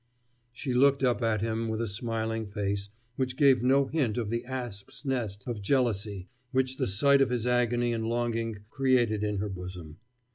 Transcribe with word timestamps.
She 0.51 0.73
looked 0.73 1.03
up 1.03 1.21
at 1.21 1.41
him 1.41 1.67
with 1.69 1.79
a 1.79 1.87
smiling 1.87 2.47
face 2.47 2.89
which 3.17 3.37
gave 3.37 3.61
no 3.61 3.85
hint 3.85 4.17
of 4.17 4.31
the 4.31 4.43
asp's 4.45 5.05
nest 5.05 5.43
of 5.45 5.61
jealousy 5.61 6.27
which 6.49 6.77
the 6.77 6.87
sight 6.87 7.21
of 7.21 7.29
his 7.29 7.45
agony 7.45 7.93
and 7.93 8.07
longing 8.07 8.57
created 8.71 9.23
in 9.23 9.37
her 9.37 9.49
bosom. 9.49 9.99